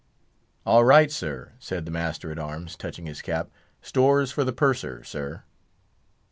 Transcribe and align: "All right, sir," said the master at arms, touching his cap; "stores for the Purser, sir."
"All 0.65 0.83
right, 0.83 1.11
sir," 1.11 1.53
said 1.59 1.85
the 1.85 1.91
master 1.91 2.31
at 2.31 2.39
arms, 2.39 2.75
touching 2.75 3.05
his 3.05 3.21
cap; 3.21 3.51
"stores 3.83 4.31
for 4.31 4.43
the 4.43 4.51
Purser, 4.51 5.03
sir." 5.03 5.43